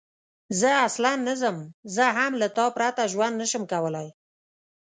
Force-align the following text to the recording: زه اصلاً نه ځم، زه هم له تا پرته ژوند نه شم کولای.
زه 0.59 0.69
اصلاً 0.87 1.11
نه 1.27 1.33
ځم، 1.41 1.57
زه 1.95 2.05
هم 2.17 2.31
له 2.41 2.47
تا 2.57 2.65
پرته 2.77 3.03
ژوند 3.11 3.35
نه 3.41 3.45
شم 3.51 3.63
کولای. 3.71 4.07